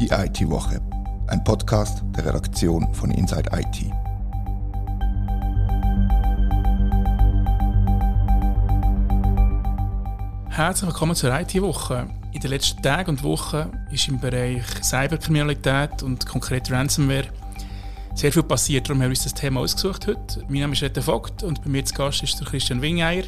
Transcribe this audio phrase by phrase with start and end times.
[0.00, 0.80] Die IT-Woche,
[1.26, 3.90] ein Podcast der Redaktion von Inside IT.
[10.50, 12.06] Herzlich willkommen zur IT-Woche.
[12.32, 17.26] In den letzten Tagen und Wochen ist im Bereich Cyberkriminalität und konkret Ransomware
[18.14, 18.88] sehr viel passiert.
[18.88, 20.44] Darum haben wir uns das Thema ausgesucht heute.
[20.48, 23.24] Mein Name ist Rette Vogt und bei mir zu Gast ist der Christian Wingeier.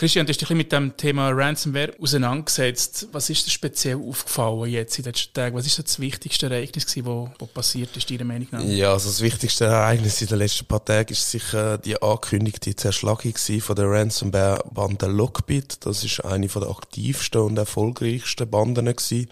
[0.00, 3.08] Christian, du hast dich mit dem Thema Ransomware auseinandergesetzt.
[3.12, 5.54] Was ist dir speziell aufgefallen jetzt in den Tagen?
[5.54, 8.64] Was ist das wichtigste Ereignis, das passiert ist, deiner Meinung nach?
[8.64, 13.34] Ja, also das wichtigste Ereignis in den letzten paar Tagen ist sicher die angekündigte Zerschlagung
[13.36, 15.84] von der Ransomware-Bande Lockbit.
[15.84, 19.28] Das ist eine der aktivsten und erfolgreichsten Banden die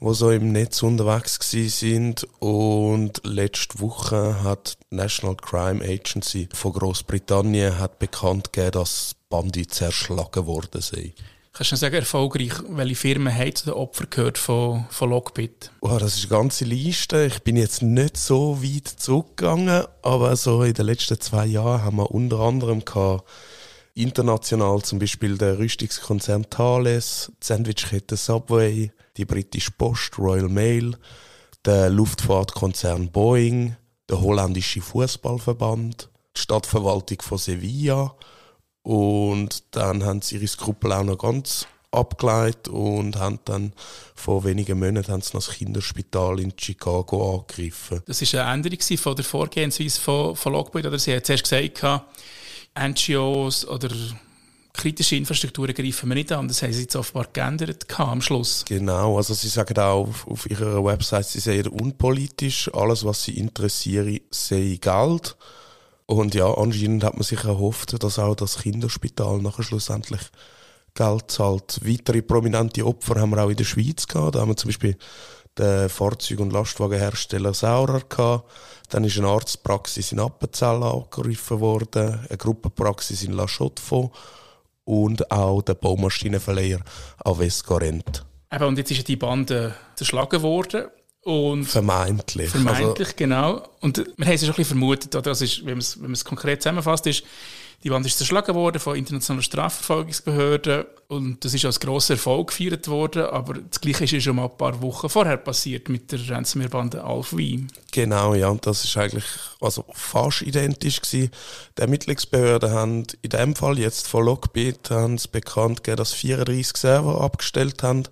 [0.00, 7.74] so im Netz unterwegs sind und letzte Woche hat die National Crime Agency von Großbritannien
[7.98, 11.14] bekannt gegeben, dass Bandi zerschlagen worden sind.
[11.52, 15.70] Kannst du sagen, erfolgreich, welche Firmen haben zu den Opfern gehört von, von Lockbit?
[15.80, 17.26] Oh, das ist eine ganze Liste.
[17.26, 21.96] Ich bin jetzt nicht so weit zurückgegangen, aber so in den letzten zwei Jahren haben
[21.96, 23.28] wir unter anderem gehabt,
[23.94, 30.96] international zum Beispiel der Rüstungskonzern Thales, die Sandwichkette Subway, die britische Post, Royal Mail,
[31.64, 33.76] der Luftfahrtkonzern Boeing,
[34.08, 38.14] der holländische Fußballverband, die Stadtverwaltung von Sevilla
[38.82, 43.72] und dann haben sie ihre Skrupel auch noch ganz abgeleitet und haben dann
[44.14, 48.00] vor wenigen Monaten haben sie das Kinderspital in Chicago angegriffen.
[48.06, 51.82] Das ist eine Änderung von der Vorgehensweise von, von Lockbit, oder sie hat zuerst gesagt,
[52.78, 53.88] NGOs oder
[54.72, 56.48] kritische Infrastrukturen greifen wir nicht an.
[56.48, 58.64] Das haben sie jetzt offenbar geändert am Schluss.
[58.66, 62.72] Genau, also sie sagen auch auf, auf ihrer Website, sie seien unpolitisch.
[62.72, 65.36] Alles, was sie interessiere, sei Geld.
[66.10, 70.20] Und ja, anscheinend hat man sich erhofft, dass auch das Kinderspital nachher schlussendlich
[70.94, 71.78] Geld zahlt.
[71.84, 74.34] Weitere prominente Opfer haben wir auch in der Schweiz gehabt.
[74.34, 74.96] Da haben wir zum Beispiel
[75.56, 78.50] den Fahrzeug- und Lastwagenhersteller Saurer gehabt.
[78.88, 84.10] Dann ist eine Arztpraxis in Appenzell angegriffen worden, eine Gruppenpraxis in La Chaux-de-Fonds
[84.82, 86.80] und auch der Baumaschinenverleiher
[87.24, 88.24] Avescorent.
[88.52, 90.88] Eben, und jetzt ist die Bande zerschlagen worden.
[91.22, 92.50] Und vermeintlich.
[92.50, 93.68] Vermeintlich, also, genau.
[93.80, 95.30] Und wir haben es schon ein bisschen vermutet, oder?
[95.30, 97.24] Das ist, wenn man es, konkret zusammenfasst, ist,
[97.82, 102.88] die Wand ist zerschlagen worden von internationalen Strafverfolgungsbehörden und das ist als grosser Erfolg gefeiert
[102.88, 107.02] worden, aber das Gleiche ist schon mal ein paar Wochen vorher passiert mit der Ransomware-Bande
[107.02, 107.72] Alf Wien.
[107.90, 109.24] Genau, ja, und das ist eigentlich
[109.62, 111.30] also fast identisch gewesen.
[111.78, 117.18] Die Ermittlungsbehörden haben in dem Fall jetzt von Lockbit haben bekannt gegeben, dass 34 Server
[117.22, 118.04] abgestellt haben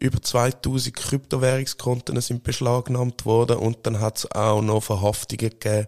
[0.00, 5.86] über 2000 Kryptowährungskonten sind beschlagnahmt worden und dann hat es auch noch Verhaftungen gegeben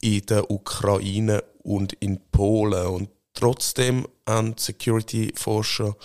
[0.00, 2.86] in der Ukraine und in Polen.
[2.88, 5.96] Und trotzdem haben Security-Forscher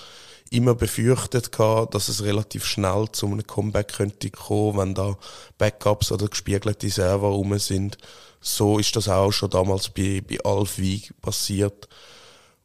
[0.51, 5.17] immer befürchtet gehabt, dass es relativ schnell zu einem Comeback könnte kommen, wenn da
[5.57, 7.97] Backups oder gespiegelte Server rum sind.
[8.41, 11.87] So ist das auch schon damals bei, bei Alfwi passiert.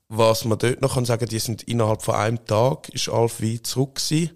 [0.09, 3.97] Was man dort noch kann sagen, die sind innerhalb von einem Tag ist Alfwi zurück
[3.97, 4.31] gewesen.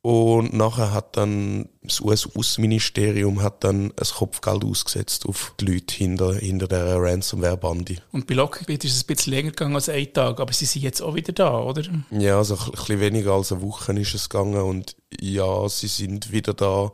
[0.00, 6.34] Und nachher hat dann das US-Außenministerium hat dann ein Kopfgeld ausgesetzt auf die Leute hinter,
[6.34, 7.96] hinter der Ransomware-Bande.
[8.12, 10.82] Und bei Lockbit ist es ein bisschen länger gegangen als ein Tag, aber sie sind
[10.82, 11.82] jetzt auch wieder da, oder?
[12.10, 16.30] Ja, also ein bisschen weniger als eine Woche ist es gegangen und ja, sie sind
[16.30, 16.92] wieder da.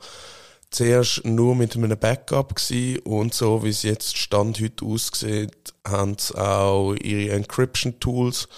[0.71, 6.17] Zuerst nur mit einem Backup gewesen und so wie es jetzt Stand heute aussieht, haben
[6.19, 8.49] sie auch ihre Encryption-Tools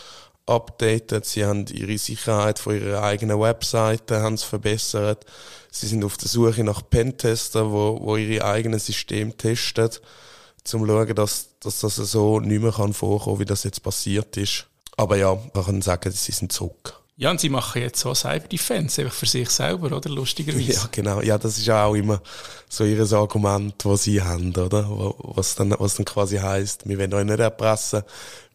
[0.47, 5.25] updated, sie haben ihre Sicherheit von ihrer eigenen Webseite haben verbessert.
[5.71, 10.87] Sie sind auf der Suche nach Pentester, wo, wo ihre eigenen Systeme testen, um zu
[10.87, 14.67] schauen, dass, dass das so nicht mehr kann vorkommen, wie das jetzt passiert ist.
[14.97, 17.01] Aber ja, man kann sagen, sie sind zurück.
[17.19, 20.11] Ja, und sie machen jetzt so Cyber Defense, einfach für sich selber, oder?
[20.11, 20.73] Lustigerweise.
[20.73, 21.23] Ja, genau.
[21.23, 22.21] Ja, das ist auch immer
[22.69, 24.87] so ihr Argument, das sie haben, oder?
[25.19, 28.03] Was dann, was dann quasi heisst, wir wollen euch nicht erpressen,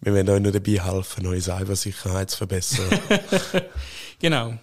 [0.01, 2.99] wir wollen euch nicht dabei helfen, eure Cybersicherheit zu verbessern.
[4.19, 4.53] genau.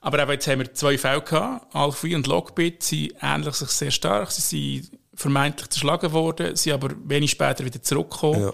[0.00, 1.72] Aber auch jetzt haben wir zwei Fälle gehabt.
[1.72, 4.32] Alphi und Lockbit sie ähnlich sich sehr stark.
[4.32, 4.40] Sie
[4.80, 8.42] sind vermeintlich zerschlagen worden, sie aber wenig später wieder zurückgekommen.
[8.42, 8.52] Ja.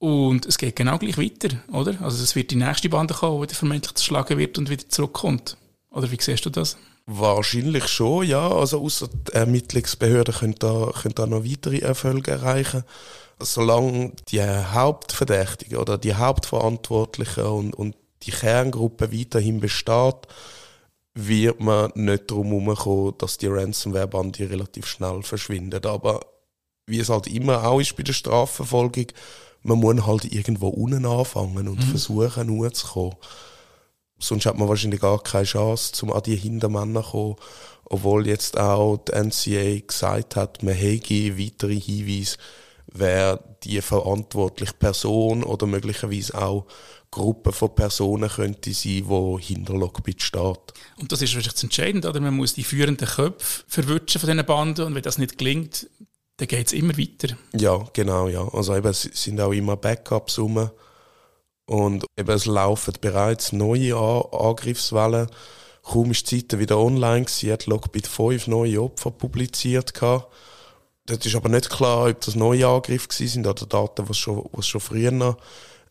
[0.00, 2.00] Und es geht genau gleich weiter, oder?
[2.00, 5.58] Also es wird die nächste Bande kommen, die vermeintlich zerschlagen wird und wieder zurückkommt.
[5.90, 6.78] Oder wie siehst du das?
[7.04, 8.48] Wahrscheinlich schon, ja.
[8.50, 12.84] Also außer die Ermittlungsbehörden können da, können da noch weitere Erfolge erreichen.
[13.40, 20.16] Solange die Hauptverdächtigen oder die Hauptverantwortlichen und, und die Kerngruppe weiterhin besteht,
[21.12, 25.84] wird man nicht darum herumkommen, dass die Ransomware-Bande relativ schnell verschwindet.
[25.84, 26.20] Aber
[26.86, 29.08] wie es halt immer auch ist bei der Strafverfolgung,
[29.62, 31.90] man muss halt irgendwo unten anfangen und mhm.
[31.90, 33.16] versuchen, hochzukommen.
[34.18, 37.36] sonst hat man wahrscheinlich gar keine Chance, um an die Hintermänner zu kommen.
[37.84, 42.36] Obwohl jetzt auch die NCA gesagt hat, man hätte weitere Hinweise,
[42.92, 46.66] wer die verantwortliche Person oder möglicherweise auch
[47.10, 50.72] Gruppe von Personen könnte sein, die hinter Lockbit steht.
[50.98, 52.20] Und das ist wahrscheinlich entscheidend, oder?
[52.20, 55.88] Man muss die führenden Köpfe verwutschen von diesen Banden und wenn das nicht gelingt,
[56.40, 57.36] dann geht es immer weiter.
[57.54, 58.48] Ja, genau, ja.
[58.54, 60.70] Also eben, es sind auch immer Backups rum.
[61.66, 65.28] Und eben, es laufen bereits neue Angriffswellen.
[65.82, 70.32] Kaum ist die Seite wieder online gewesen, hat Lockbit fünf neue Opfer publiziert gehabt.
[71.04, 74.80] Das ist aber nicht klar, ob das neue Angriffe sind oder Daten, die schon, schon
[74.80, 75.36] früher noch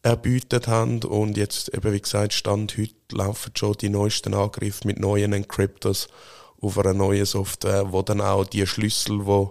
[0.03, 1.03] haben.
[1.03, 6.07] Und jetzt, eben wie gesagt, Stand heute laufen schon die neuesten Angriffe mit neuen Encryptors
[6.59, 9.47] auf einer neuen Software, wo dann auch die Schlüssel, die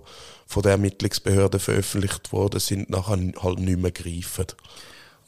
[0.49, 4.47] von der Ermittlungsbehörde veröffentlicht worden sind, nachher halt nicht mehr greifen.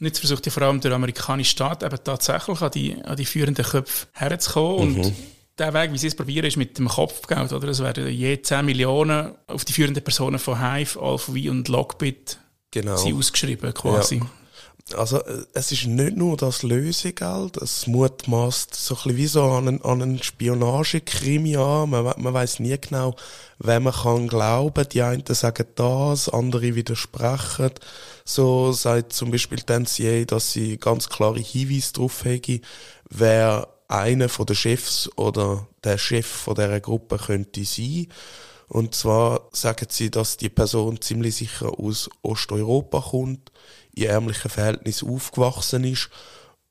[0.01, 3.27] Und jetzt versucht ja vor allem der amerikanische Staat eben tatsächlich an die, an die
[3.27, 4.95] führenden Köpfe herzukommen.
[4.95, 5.01] Mhm.
[5.01, 5.15] Und
[5.59, 7.53] der Weg, wie sie es probieren, ist mit dem Kopfgeld.
[7.53, 7.69] Oder?
[7.69, 12.39] Es werden je 10 Millionen auf die führenden Personen von Hive, AlphaV und Lockbit
[12.71, 12.95] genau.
[12.95, 14.17] ausgeschrieben quasi.
[14.17, 14.31] Ja.
[14.95, 19.45] Also äh, es ist nicht nur das Lösegeld, es mutmaßt so ein bisschen wie so
[19.45, 21.91] an einen, einen Spionagekrimi an.
[21.91, 23.15] Man, man weiß nie genau,
[23.59, 24.89] wem man kann glauben.
[24.89, 27.71] Die einen sagen das, andere widersprechen.
[28.25, 32.61] So sagt zum Beispiel NCA, dass sie ganz klare Hinweise darauf haben,
[33.09, 38.07] wer einer von den Chefs oder der Chef von dieser Gruppe könnte sein.
[38.71, 43.51] Und zwar sagen sie, dass die Person ziemlich sicher aus Osteuropa kommt,
[43.93, 46.09] in ärmlichen Verhältnissen aufgewachsen ist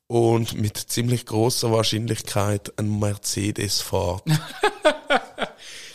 [0.07, 4.23] und mit ziemlich großer Wahrscheinlichkeit einen Mercedes fährt.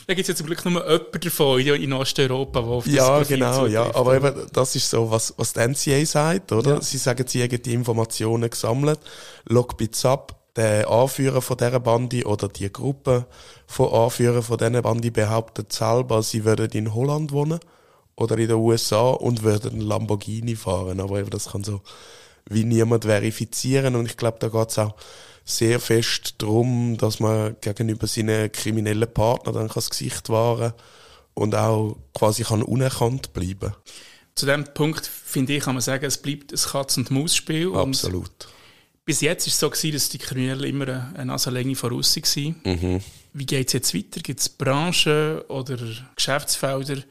[0.07, 3.17] Da gibt es ja zum Glück nur jemanden davon in Osteuropa, der auf das Ja,
[3.17, 3.95] Profil genau, ja.
[3.95, 6.75] Aber eben, das ist so, was, was die NCA sagt, oder?
[6.75, 6.83] Ja.
[6.83, 9.01] Sie sagen, sie haben die Informationen gesammelt,
[9.47, 13.27] Logbits ab, der Anführer von dieser Bande oder die Gruppe
[13.67, 17.59] von Anführern von dieser Bande behauptet selber, sie würden in Holland wohnen
[18.17, 21.01] oder in den USA und würden Lamborghini fahren.
[21.01, 21.81] Aber eben, das kann so
[22.49, 23.97] wie niemand verifizieren.
[23.97, 24.95] Und ich glaube, da geht es auch
[25.45, 30.73] sehr fest darum, dass man gegenüber seinen kriminellen Partnern dann das Gesicht wahren
[31.35, 33.75] und auch quasi kann unerkannt bleiben.
[34.35, 37.75] Zu dem Punkt, finde ich, kann man sagen, es bleibt ein Katz-und-Maus-Spiel.
[37.75, 38.49] Absolut.
[39.05, 42.57] Bis jetzt war es so, gewesen, dass die Kriminellen immer eine Nasenlänge voraus waren.
[42.65, 43.01] Mhm.
[43.35, 44.21] Wie geht es jetzt weiter?
[44.21, 45.77] Gibt es Branchen oder
[46.17, 47.03] Geschäftsfelder,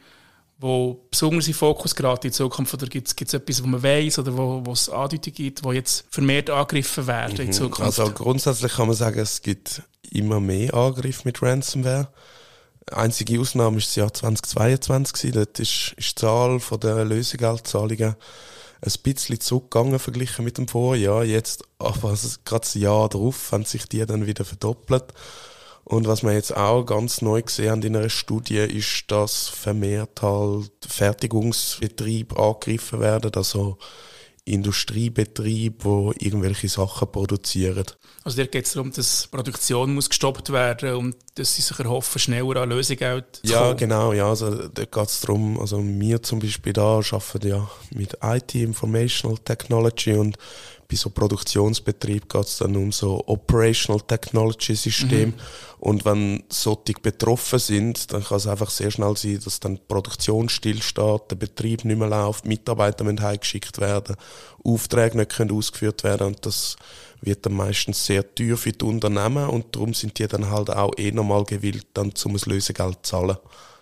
[0.58, 2.74] wo besonders in Fokus gerade in Zukunft?
[2.74, 6.50] Oder gibt es etwas, wo man weiß oder wo, es Andeutungen gibt, wo jetzt vermehrt
[6.50, 7.54] angegriffen werden in mhm.
[7.54, 7.82] Zukunft?
[7.82, 12.08] Also grundsätzlich kann man sagen, es gibt immer mehr Angriffe mit Ransomware.
[12.92, 15.32] Einzige Ausnahme ist das Jahr 2022.
[15.32, 18.16] Dort ist, ist die Zahl der Lösegeldzahlungen
[18.84, 21.24] ein bisschen zurückgegangen verglichen mit dem Vorjahr.
[21.24, 25.06] Jetzt, aber gerade das Jahr darauf, haben sich die dann wieder verdoppelt.
[25.86, 30.22] Und was wir jetzt auch ganz neu gesehen haben in einer Studie, ist, dass vermehrt
[30.22, 33.78] halt Fertigungsbetriebe angegriffen werden, also
[34.46, 37.86] Industriebetriebe, wo irgendwelche Sachen produzieren.
[38.24, 42.20] Also da geht es darum, dass Produktion muss gestoppt werden und dass sie sich erhoffen,
[42.20, 46.40] schneller an Lösegeld zu Ja, genau, ja, also da geht es darum, also wir zum
[46.40, 50.38] Beispiel da arbeiten ja mit IT, Informational Technology und
[50.94, 55.30] bei so Produktionsbetrieb geht es dann um so Operational Technology System.
[55.30, 55.34] Mhm.
[55.80, 59.82] Und wenn solche betroffen sind, dann kann es einfach sehr schnell sein, dass dann die
[59.88, 64.16] Produktion stillsteht, der Betrieb nicht mehr läuft, Mitarbeiter müssen heimgeschickt werden,
[64.64, 66.78] Aufträge nicht können ausgeführt werden und das
[67.22, 70.94] wird dann meistens sehr teuer für die Unternehmen und darum sind die dann halt auch
[70.98, 73.38] eh nochmal gewillt, dann zum Lösegeld zu zahlen.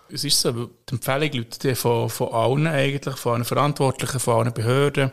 [0.08, 4.54] Es ist so, die Empfehlung Leute von, von allen eigentlich, von allen Verantwortlichen, von allen
[4.54, 5.12] Behörden,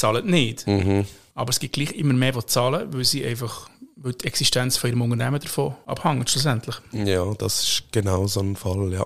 [0.00, 0.66] zahlen nicht.
[0.66, 1.06] Mhm.
[1.34, 3.68] Aber es gibt gleich immer mehr, die zahlen, weil sie einfach
[4.02, 6.76] weil die Existenz von ihrem Unternehmen davon abhängt, schlussendlich.
[6.92, 9.04] Ja, das ist genau so ein Fall, ja.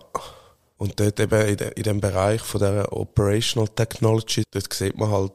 [0.76, 5.10] Und dort eben in, de, in dem Bereich von der Operational Technology, dort sieht man
[5.10, 5.32] halt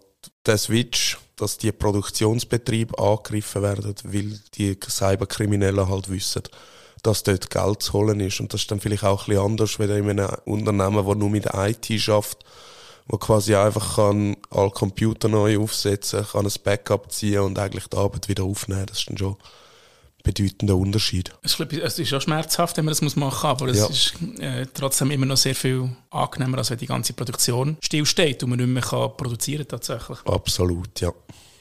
[0.47, 6.43] den Switch, dass die Produktionsbetriebe angegriffen werden, weil die Cyberkriminellen halt wissen,
[7.03, 8.39] dass dort Geld zu holen ist.
[8.39, 11.29] Und das ist dann vielleicht auch ein bisschen anders, wenn in einem Unternehmen, das nur
[11.29, 12.45] mit IT schafft,
[13.09, 17.97] wo quasi einfach kann alle Computer neu aufsetzen, kann ein Backup ziehen und eigentlich die
[17.97, 18.85] Arbeit wieder aufnehmen.
[18.85, 19.37] Das ist dann schon ein
[20.23, 21.33] bedeutender Unterschied.
[21.41, 23.87] Es ist schon schmerzhaft, wenn man das machen muss, aber es ja.
[23.87, 28.51] ist äh, trotzdem immer noch sehr viel angenehmer, als wenn die ganze Produktion stillsteht und
[28.51, 30.19] man nicht mehr kann produzieren tatsächlich.
[30.25, 31.11] Absolut, ja.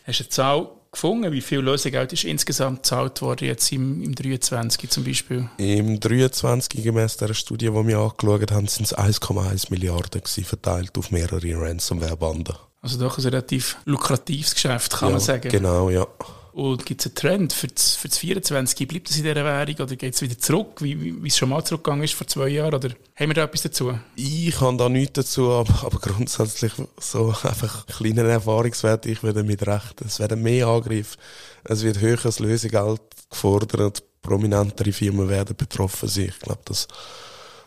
[0.06, 1.32] Hast du eine Zahl gefunden?
[1.32, 5.48] Wie viel Lösegeld ist insgesamt gezahlt worden, jetzt im, im 23 zum Beispiel?
[5.56, 10.98] Im 23, gemäß der Studie, die wir angeschaut haben, sind es 1,1 Milliarden gewesen, verteilt
[10.98, 12.56] auf mehrere Ransomware-Banden.
[12.82, 15.48] Also doch ein relativ lukratives Geschäft, kann ja, man sagen.
[15.48, 16.06] Genau, ja.
[16.52, 18.88] Und gibt es einen Trend für das, für das 24?
[18.88, 21.62] Bleibt es in dieser Währung oder geht es wieder zurück, wie, wie es schon mal
[21.64, 22.74] zurückgegangen ist vor zwei Jahren?
[22.74, 23.98] Oder haben wir da etwas dazu?
[24.16, 29.66] Ich habe da nichts dazu, aber, aber grundsätzlich so einfach kleiner Erfahrungswert, ich würde mit
[29.66, 30.00] recht.
[30.00, 31.16] Es werden mehr Angriffe,
[31.64, 33.00] es wird höheres Lösegeld
[33.30, 36.26] gefordert, prominentere Firmen werden betroffen sein.
[36.28, 36.88] Ich glaube, das,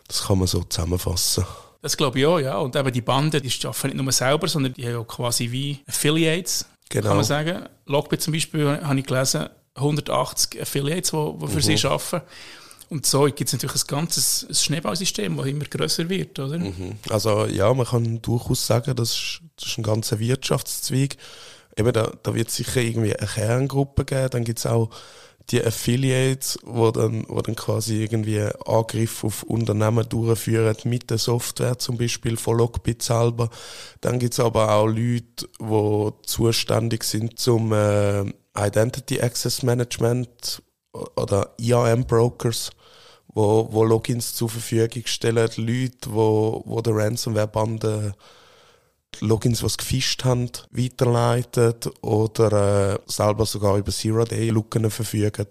[0.08, 1.46] das kann man so zusammenfassen.
[1.82, 2.58] Das glaube ich auch, ja.
[2.58, 5.80] Und eben die Bande, die arbeiten nicht nur selber, sondern die haben auch quasi wie
[5.88, 7.08] Affiliates, genau.
[7.10, 7.66] kann man sagen.
[7.86, 11.78] Logbit zum Beispiel, habe ich gelesen, 180 Affiliates, die, die für mhm.
[11.78, 12.22] sie arbeiten.
[12.90, 16.60] Und so gibt es natürlich ein ganzes Schneeballsystem, das immer größer wird, oder?
[16.60, 16.98] Mhm.
[17.10, 21.16] Also ja, man kann durchaus sagen, das ist, das ist ein ganzer Wirtschaftszweig.
[21.78, 24.90] Eben, da, da wird es sicher irgendwie eine Kerngruppe geben, dann gibt es auch
[25.50, 31.78] die Affiliates, wo dann, wo dann quasi irgendwie Angriffe auf Unternehmen durchführen mit der Software,
[31.80, 33.50] zum Beispiel von Lockbit selber.
[34.02, 38.24] Dann gibt es aber auch Leute, die zuständig sind zum äh,
[38.58, 40.62] Identity Access Management
[41.16, 42.72] oder IAM Brokers,
[43.34, 48.14] wo, wo Logins zur Verfügung stellen, Leute, wo, wo der Ransomware-Bande
[49.20, 55.48] Logins, die sie gefischt haben, weiterleitet oder äh, selber sogar über Zero-Day-Looken verfügen,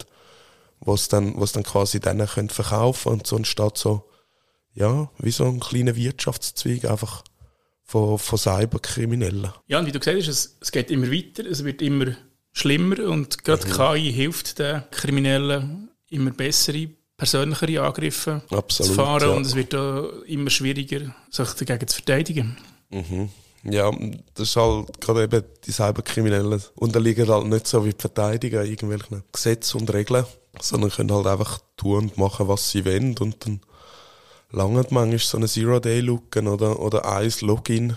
[0.81, 4.09] wo es dann, wo's dann quasi denen können verkaufen und so entsteht so,
[4.75, 7.23] ja, wie so ein kleiner Wirtschaftszweig einfach
[7.85, 9.53] von, von Cyberkriminellen.
[9.67, 12.17] Ja, und wie du gesagt hast, es, es geht immer weiter, es wird immer
[12.53, 13.73] schlimmer und gerade mhm.
[13.73, 19.37] KI hilft den Kriminellen immer bessere persönlichere Angriffe Absolut, zu fahren ja.
[19.37, 19.75] und es wird
[20.27, 22.57] immer schwieriger, sich dagegen zu verteidigen.
[22.89, 23.29] Mhm.
[23.63, 23.91] Ja,
[24.35, 26.63] das ist halt gerade eben die Cyberkriminellen.
[26.77, 30.25] Unterliegen halt nicht so wie die Verteidiger irgendwelchen Gesetzen und Regeln,
[30.61, 33.17] sondern können halt einfach tun und machen, was sie wollen.
[33.19, 33.61] Und dann
[34.51, 37.97] langt manchmal so eine Zero-Day-Looken oder, oder ein Login.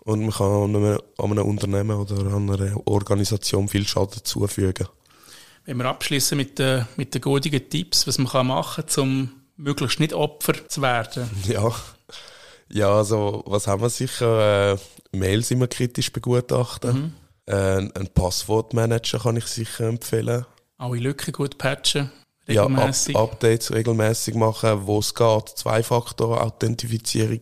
[0.00, 4.88] Und man kann an einem, an einem Unternehmen oder an einer Organisation viel Schaden zufügen.
[5.64, 10.00] Wenn wir abschließen mit den, mit den guten Tipps, was man machen kann, um möglichst
[10.00, 11.30] nicht Opfer zu werden.
[11.46, 11.72] Ja,
[12.72, 14.72] ja, also was haben wir sicher?
[14.72, 14.78] Äh,
[15.12, 16.94] Mails immer kritisch begutachten.
[16.94, 17.12] Mhm.
[17.46, 20.46] Äh, ein Passwortmanager kann ich sicher empfehlen.
[20.78, 22.10] Alle Lücken gut patchen.
[22.48, 23.14] Regelmäßig.
[23.14, 25.48] Ja, Up Updates regelmäßig machen, wo es geht.
[25.50, 27.40] Zwei-Faktor-Authentifizierung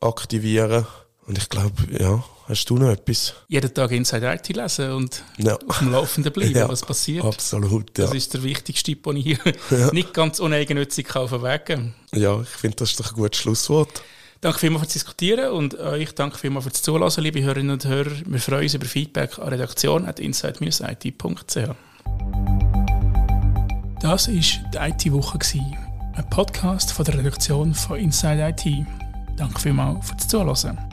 [0.00, 0.86] aktivieren.
[1.26, 3.34] Und ich glaube, ja, hast du noch etwas?
[3.48, 5.56] Jeden Tag Inside IT lesen und ja.
[5.68, 7.24] auf dem Laufenden bleiben, ja, was passiert.
[7.24, 8.06] Absolut, ja.
[8.06, 9.38] Das ist der wichtigste Tipp, den ich hier
[9.92, 11.78] nicht ganz uneigennützig Weg
[12.12, 14.02] Ja, ich finde, das ist doch ein gutes Schlusswort.
[14.40, 18.12] Danke vielmals fürs Diskutieren und euch danke vielmals fürs Zuhören, liebe Hörerinnen und Hörer.
[18.24, 21.74] Wir freuen uns über Feedback an redaktion.inside-it.ch.
[24.00, 25.40] Das war die IT-Woche,
[26.14, 28.86] ein Podcast von der Redaktion von Inside IT.
[29.36, 30.87] Danke vielmals fürs Zuhören.